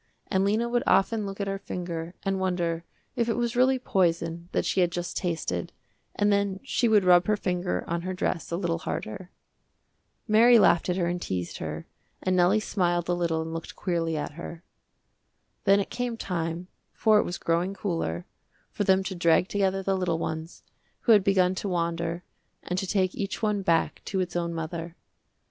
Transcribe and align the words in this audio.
And 0.31 0.43
Lena 0.43 0.67
would 0.67 0.81
often 0.87 1.27
look 1.27 1.39
at 1.39 1.45
her 1.45 1.59
finger 1.59 2.15
and 2.23 2.39
wonder 2.39 2.83
if 3.15 3.29
it 3.29 3.37
was 3.37 3.55
really 3.55 3.77
poison 3.77 4.49
that 4.51 4.65
she 4.65 4.81
had 4.81 4.91
just 4.91 5.15
tasted 5.15 5.73
and 6.15 6.31
then 6.33 6.59
she 6.63 6.87
would 6.87 7.03
rub 7.03 7.27
her 7.27 7.37
finger 7.37 7.83
on 7.87 8.01
her 8.01 8.15
dress 8.15 8.49
a 8.49 8.57
little 8.57 8.79
harder. 8.79 9.29
Mary 10.27 10.57
laughed 10.57 10.89
at 10.89 10.95
her 10.95 11.05
and 11.05 11.21
teased 11.21 11.57
her 11.59 11.85
and 12.19 12.35
Nellie 12.35 12.59
smiled 12.59 13.09
a 13.09 13.13
little 13.13 13.43
and 13.43 13.53
looked 13.53 13.75
queerly 13.75 14.17
at 14.17 14.31
her. 14.31 14.63
Then 15.65 15.79
it 15.79 15.91
came 15.91 16.17
time, 16.17 16.67
for 16.93 17.19
it 17.19 17.23
was 17.23 17.37
growing 17.37 17.75
cooler, 17.75 18.25
for 18.71 18.83
them 18.83 19.03
to 19.03 19.13
drag 19.13 19.49
together 19.49 19.83
the 19.83 19.95
little 19.95 20.17
ones, 20.17 20.63
who 21.01 21.11
had 21.11 21.23
begun 21.23 21.53
to 21.53 21.69
wander, 21.69 22.23
and 22.63 22.79
to 22.79 22.87
take 22.87 23.13
each 23.13 23.43
one 23.43 23.61
back 23.61 24.01
to 24.05 24.19
its 24.19 24.35
own 24.35 24.51
mother. 24.51 24.95